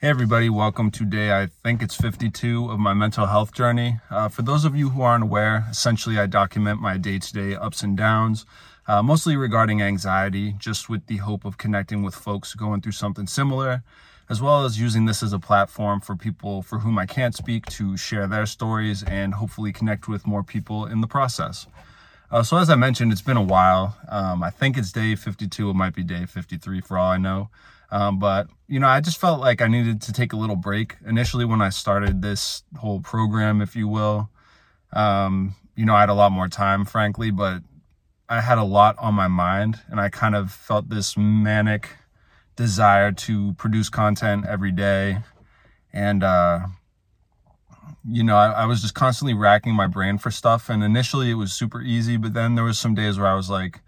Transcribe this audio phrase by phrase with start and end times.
[0.00, 3.98] Hey everybody, welcome to day, I think it's 52 of my mental health journey.
[4.08, 7.96] Uh, for those of you who aren't aware, essentially I document my day-to-day ups and
[7.96, 8.46] downs,
[8.86, 13.26] uh, mostly regarding anxiety, just with the hope of connecting with folks going through something
[13.26, 13.82] similar,
[14.28, 17.66] as well as using this as a platform for people for whom I can't speak
[17.66, 21.66] to share their stories and hopefully connect with more people in the process.
[22.30, 23.96] Uh, so as I mentioned, it's been a while.
[24.08, 25.70] Um, I think it's day 52.
[25.70, 27.48] It might be day 53 for all I know.
[27.90, 30.96] Um, but you know, I just felt like I needed to take a little break.
[31.06, 34.30] Initially, when I started this whole program, if you will,
[34.92, 37.62] um, you know, I had a lot more time, frankly, but
[38.28, 41.96] I had a lot on my mind, and I kind of felt this manic
[42.56, 45.18] desire to produce content every day,
[45.92, 46.66] and uh,
[48.10, 50.68] you know, I, I was just constantly racking my brain for stuff.
[50.68, 53.50] And initially, it was super easy, but then there was some days where I was
[53.50, 53.80] like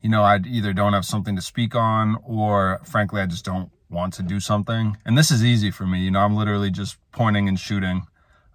[0.00, 3.70] you know, I either don't have something to speak on or frankly, I just don't
[3.90, 4.96] want to do something.
[5.04, 6.00] And this is easy for me.
[6.00, 8.06] You know, I'm literally just pointing and shooting,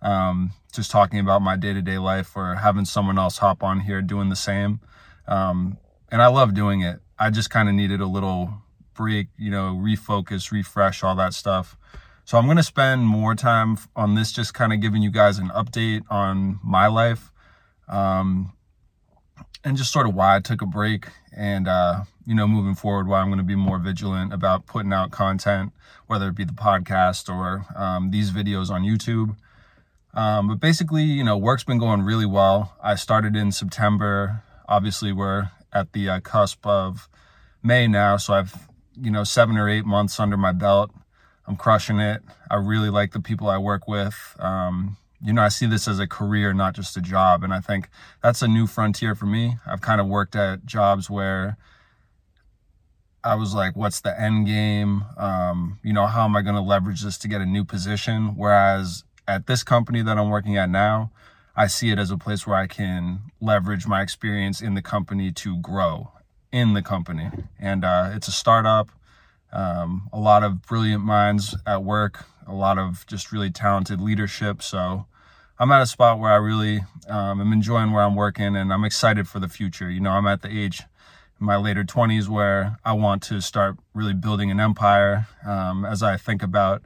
[0.02, 3.82] um, just talking about my day to day life or having someone else hop on
[3.82, 4.80] here doing the same.
[5.28, 5.78] Um,
[6.12, 7.00] and I love doing it.
[7.20, 8.62] I just kind of needed a little
[8.94, 11.78] break, you know, refocus, refresh, all that stuff.
[12.24, 15.38] So I'm going to spend more time on this, just kind of giving you guys
[15.38, 17.32] an update on my life.
[17.88, 18.54] Um,
[19.66, 23.08] and just sort of why I took a break and, uh, you know, moving forward,
[23.08, 25.74] why I'm going to be more vigilant about putting out content,
[26.06, 29.36] whether it be the podcast or um, these videos on YouTube.
[30.14, 32.76] Um, but basically, you know, work's been going really well.
[32.82, 34.44] I started in September.
[34.70, 37.10] Obviously, we're at the uh, cusp of
[37.62, 40.92] May now, so I've, you know, seven or eight months under my belt.
[41.48, 42.22] I'm crushing it.
[42.50, 44.16] I really like the people I work with.
[44.40, 47.44] Um, you know, I see this as a career, not just a job.
[47.44, 47.90] And I think
[48.22, 49.58] that's a new frontier for me.
[49.66, 51.58] I've kind of worked at jobs where
[53.24, 55.04] I was like, what's the end game?
[55.18, 58.36] Um, you know, how am I going to leverage this to get a new position?
[58.36, 61.12] Whereas at this company that I'm working at now,
[61.56, 65.32] I see it as a place where I can leverage my experience in the company
[65.32, 66.12] to grow
[66.52, 67.30] in the company.
[67.60, 68.90] And uh, it's a startup,
[69.52, 74.62] um, a lot of brilliant minds at work, a lot of just really talented leadership.
[74.62, 75.06] So
[75.60, 78.84] I'm at a spot where I really um, am enjoying where I'm working and I'm
[78.84, 79.90] excited for the future.
[79.90, 80.84] You know, I'm at the age
[81.40, 86.04] in my later 20s where I want to start really building an empire um, as
[86.04, 86.82] I think about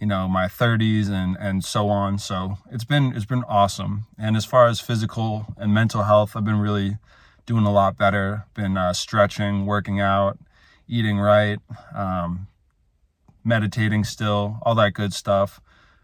[0.00, 4.34] you know my 30s and and so on so it's been it's been awesome and
[4.34, 6.96] as far as physical and mental health i've been really
[7.44, 10.38] doing a lot better been uh, stretching working out
[10.88, 11.58] eating right
[11.94, 12.48] um,
[13.44, 15.60] meditating still all that good stuff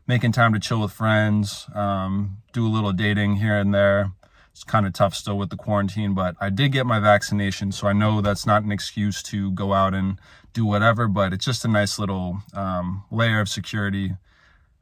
[0.06, 4.12] making time to chill with friends, um, do a little dating here and there.
[4.52, 7.88] It's kind of tough still with the quarantine, but I did get my vaccination, so
[7.88, 10.18] I know that's not an excuse to go out and
[10.54, 14.16] do whatever, but it's just a nice little um, layer of security.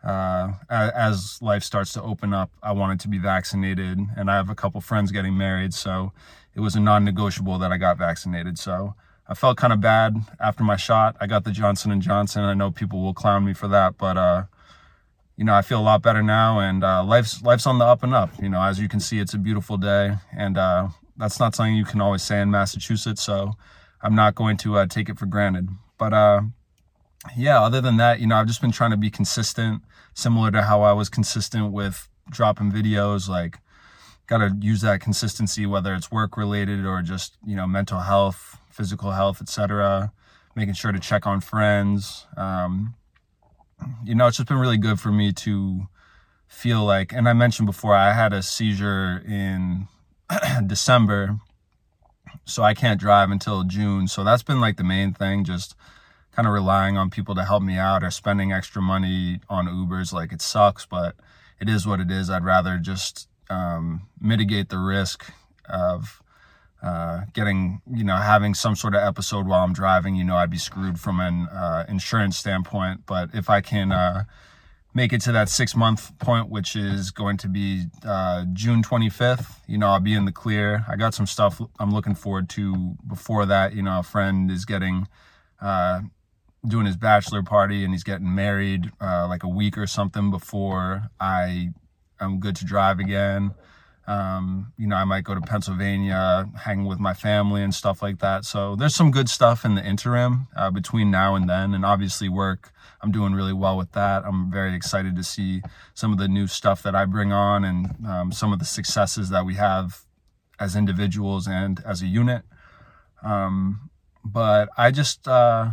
[0.05, 4.51] Uh, as life starts to open up, I wanted to be vaccinated, and I have
[4.51, 6.13] a couple friends getting married, so
[6.55, 8.59] it was a non-negotiable that I got vaccinated.
[8.59, 8.95] So
[9.27, 11.17] I felt kind of bad after my shot.
[11.21, 12.43] I got the Johnson and Johnson.
[12.43, 14.45] I know people will clown me for that, but uh,
[15.37, 18.03] you know, I feel a lot better now, and uh, life's life's on the up
[18.03, 18.31] and up.
[18.41, 21.75] You know, as you can see, it's a beautiful day, and uh, that's not something
[21.75, 23.23] you can always say in Massachusetts.
[23.23, 23.55] So
[24.03, 25.69] I'm not going to uh, take it for granted.
[25.99, 26.43] But uh,
[27.37, 30.63] yeah, other than that, you know, I've just been trying to be consistent, similar to
[30.63, 33.29] how I was consistent with dropping videos.
[33.29, 33.59] Like,
[34.27, 38.59] got to use that consistency, whether it's work related or just you know mental health,
[38.75, 40.13] physical health, etc.
[40.55, 42.27] Making sure to check on friends.
[42.37, 42.95] Um,
[44.05, 45.87] you know, it's just been really good for me to
[46.49, 49.89] feel like, and I mentioned before, I had a seizure in
[50.67, 51.39] December,
[52.45, 54.09] so I can't drive until June.
[54.09, 55.75] So that's been like the main thing, just
[56.33, 60.13] kind of relying on people to help me out or spending extra money on Ubers.
[60.13, 61.15] Like it sucks, but
[61.61, 62.29] it is what it is.
[62.29, 65.31] I'd rather just um, mitigate the risk
[65.69, 66.23] of
[66.83, 70.51] uh, getting, you know, having some sort of episode while I'm driving, you know, I'd
[70.51, 73.03] be screwed from an uh, insurance standpoint.
[73.07, 74.25] But if I can uh,
[74.93, 79.61] make it to that six month point, which is going to be uh, June 25th,
[79.67, 80.85] you know, I'll be in the clear.
[80.89, 83.75] I got some stuff I'm looking forward to before that.
[83.75, 85.09] You know, a friend is getting,
[85.61, 86.03] uh,
[86.67, 91.11] doing his bachelor party and he's getting married uh, like a week or something before
[91.21, 91.71] I
[92.21, 93.55] am good to drive again.
[94.07, 98.19] Um, you know, I might go to Pennsylvania, hang with my family and stuff like
[98.19, 98.45] that.
[98.45, 102.29] So there's some good stuff in the interim uh, between now and then, and obviously
[102.29, 102.71] work.
[103.01, 104.25] I'm doing really well with that.
[104.25, 105.63] I'm very excited to see
[105.95, 109.31] some of the new stuff that I bring on and um, some of the successes
[109.31, 110.05] that we have
[110.59, 112.43] as individuals and as a unit.
[113.23, 113.91] Um,
[114.25, 115.73] but I just, uh,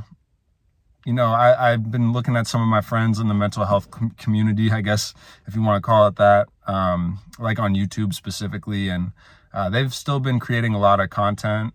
[1.06, 3.90] you know, I, I've been looking at some of my friends in the mental health
[3.90, 5.14] com- community, I guess,
[5.48, 8.90] if you want to call it that, um, like on YouTube specifically.
[8.90, 9.12] And
[9.54, 11.74] uh, they've still been creating a lot of content.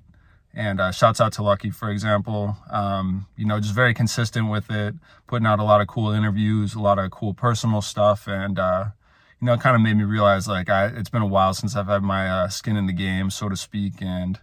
[0.55, 2.57] And uh, shouts out to Lucky, for example.
[2.71, 4.95] Um, you know, just very consistent with it,
[5.27, 8.27] putting out a lot of cool interviews, a lot of cool personal stuff.
[8.27, 8.87] And, uh,
[9.41, 11.77] you know, it kind of made me realize like I, it's been a while since
[11.77, 14.01] I've had my uh, skin in the game, so to speak.
[14.01, 14.41] And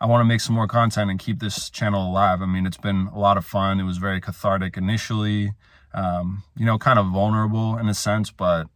[0.00, 2.40] I want to make some more content and keep this channel alive.
[2.40, 3.80] I mean, it's been a lot of fun.
[3.80, 5.52] It was very cathartic initially,
[5.92, 8.68] um, you know, kind of vulnerable in a sense, but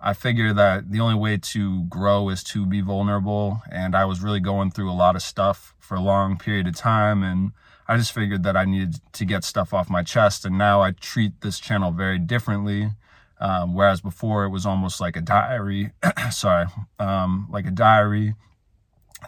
[0.00, 3.62] I figure that the only way to grow is to be vulnerable.
[3.70, 6.76] And I was really going through a lot of stuff for a long period of
[6.76, 7.22] time.
[7.22, 7.52] And
[7.86, 10.46] I just figured that I needed to get stuff off my chest.
[10.46, 12.90] And now I treat this channel very differently.
[13.38, 15.90] Um, whereas before it was almost like a diary,
[16.30, 16.66] sorry,
[16.98, 18.34] um, like a diary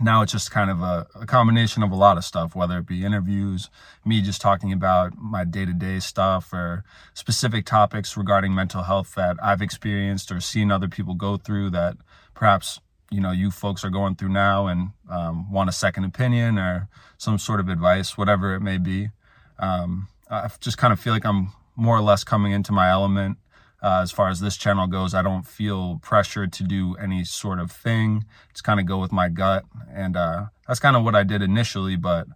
[0.00, 2.87] now it's just kind of a, a, combination of a lot of stuff, whether it
[2.87, 3.70] be interviews,
[4.05, 9.14] me just talking about my day to day stuff or specific topics regarding mental health
[9.14, 11.96] that I've experienced or seen other people go through that
[12.35, 12.81] perhaps,
[13.11, 16.88] you know, you folks are going through now and um, want a second opinion or
[17.17, 19.11] some sort of advice, whatever it may be.
[19.58, 23.38] Um, I just kind of feel like I'm more or less coming into my element
[23.84, 27.58] uh, as far as this channel goes, I don't feel pressured to do any sort
[27.58, 28.25] of thing.
[28.48, 29.64] It's kind of go with my gut.
[29.92, 32.26] And uh, that's kind of what I did initially, but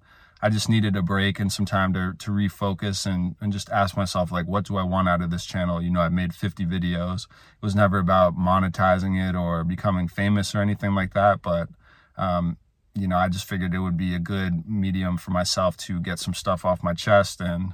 [0.42, 3.96] I just needed a break and some time to, to refocus and, and just ask
[3.96, 5.80] myself, like, what do I want out of this channel?
[5.80, 7.24] You know, I've made 50 videos.
[7.24, 11.40] It was never about monetizing it or becoming famous or anything like that.
[11.40, 11.70] But,
[12.18, 12.58] um,
[12.94, 16.18] you know, I just figured it would be a good medium for myself to get
[16.18, 17.40] some stuff off my chest.
[17.40, 17.72] And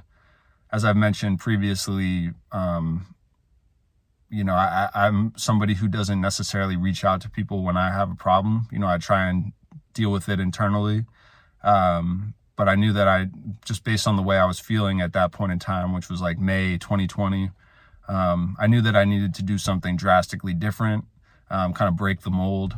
[0.71, 3.05] as I've mentioned previously, um,
[4.35, 8.11] you know, I, I'm somebody who doesn't necessarily reach out to people when I have
[8.11, 8.67] a problem.
[8.69, 9.53] You know, I try and
[9.93, 11.05] deal with it internally.
[11.63, 13.27] Um, but I knew that I,
[13.63, 16.21] just based on the way I was feeling at that point in time, which was
[16.21, 17.51] like May 2020,
[18.09, 21.05] um, I knew that I needed to do something drastically different,
[21.49, 22.75] um, kind of break the mold.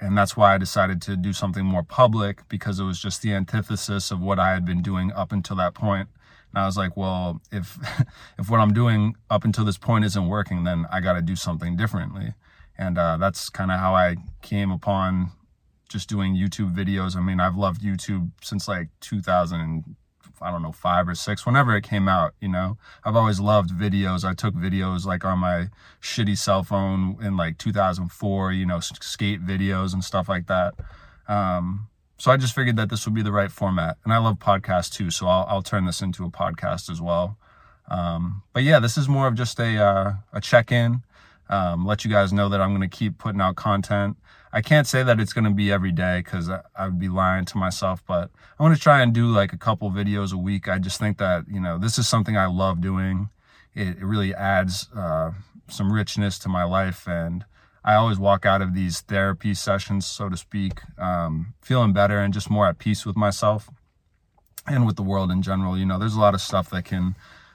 [0.00, 3.32] And that's why I decided to do something more public because it was just the
[3.32, 6.08] antithesis of what I had been doing up until that point.
[6.56, 7.78] And I was like, well, if
[8.38, 11.36] if what I'm doing up until this point isn't working, then I got to do
[11.36, 12.32] something differently.
[12.78, 15.32] And uh, that's kind of how I came upon
[15.90, 17.14] just doing YouTube videos.
[17.14, 19.96] I mean, I've loved YouTube since like 2000 and
[20.40, 23.70] I don't know, five or six, whenever it came out, you know, I've always loved
[23.70, 24.24] videos.
[24.24, 25.68] I took videos like on my
[26.00, 30.74] shitty cell phone in like 2004, you know, skate videos and stuff like that.
[31.28, 33.98] Um, so I just figured that this would be the right format.
[34.04, 37.36] And I love podcasts too, so I'll, I'll turn this into a podcast as well.
[37.88, 41.02] Um, but yeah, this is more of just a, uh, a check in,
[41.48, 44.16] um, let you guys know that I'm going to keep putting out content.
[44.52, 47.08] I can't say that it's going to be every day because I, I would be
[47.08, 50.38] lying to myself, but I want to try and do like a couple videos a
[50.38, 50.68] week.
[50.68, 53.28] I just think that, you know, this is something I love doing.
[53.74, 55.32] It, it really adds uh,
[55.68, 57.44] some richness to my life and
[57.86, 62.34] I always walk out of these therapy sessions, so to speak, um, feeling better and
[62.34, 63.70] just more at peace with myself
[64.66, 65.78] and with the world in general.
[65.78, 67.14] You know, there's a lot of stuff that can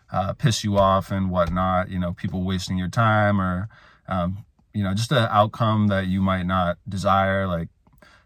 [0.09, 1.89] uh, piss you off and whatnot.
[1.89, 3.67] You know, people wasting your time or,
[4.07, 7.45] um, you know, just an outcome that you might not desire.
[7.45, 7.67] Like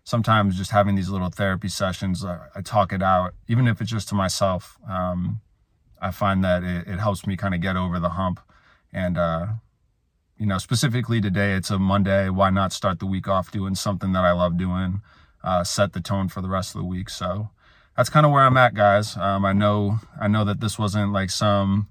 [0.03, 3.89] sometimes just having these little therapy sessions, I, I talk it out, even if it's
[3.89, 4.77] just to myself.
[4.87, 5.41] Um,
[5.99, 8.41] I find that it, it helps me kind of get over the hump
[8.93, 9.47] and, uh,
[10.37, 12.29] you know, specifically today, it's a Monday.
[12.29, 15.01] Why not start the week off doing something that I love doing,
[15.43, 17.09] uh, set the tone for the rest of the week.
[17.09, 17.49] So
[17.95, 19.15] that's kind of where I'm at, guys.
[19.15, 21.87] Um, I know, I know that this wasn't like some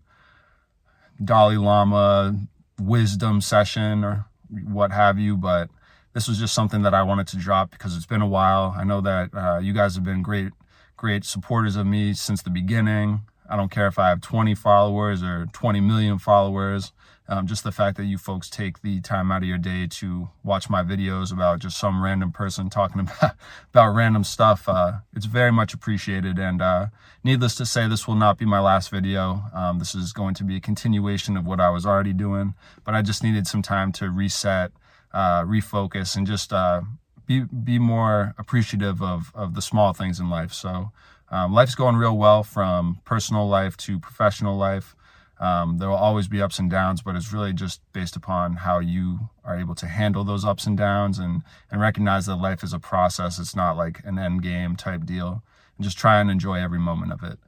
[1.22, 2.38] Dalai Lama
[2.78, 4.26] wisdom session or
[4.64, 5.70] what have you, but
[6.12, 8.74] this was just something that I wanted to drop because it's been a while.
[8.76, 10.52] I know that uh, you guys have been great,
[10.96, 13.22] great supporters of me since the beginning.
[13.48, 16.92] I don't care if I have 20 followers or 20 million followers.
[17.26, 20.28] Um, just the fact that you folks take the time out of your day to
[20.42, 23.36] watch my videos about just some random person talking about
[23.70, 26.38] about random stuff, uh, it's very much appreciated.
[26.38, 26.86] And uh,
[27.22, 29.44] needless to say, this will not be my last video.
[29.54, 32.94] Um, this is going to be a continuation of what I was already doing, but
[32.94, 34.72] I just needed some time to reset,
[35.12, 36.82] uh, refocus, and just uh,
[37.26, 40.52] be be more appreciative of of the small things in life.
[40.52, 40.92] So.
[41.30, 44.94] Um, life's going real well from personal life to professional life.
[45.40, 48.78] Um, there will always be ups and downs, but it's really just based upon how
[48.78, 52.72] you are able to handle those ups and downs and, and recognize that life is
[52.72, 53.38] a process.
[53.38, 55.42] It's not like an end game type deal.
[55.76, 57.38] And just try and enjoy every moment of it.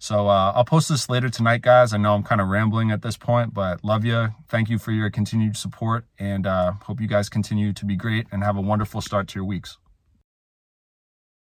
[0.00, 1.92] So uh, I'll post this later tonight, guys.
[1.92, 4.28] I know I'm kind of rambling at this point, but love you.
[4.48, 8.26] Thank you for your continued support and uh, hope you guys continue to be great
[8.30, 9.78] and have a wonderful start to your weeks.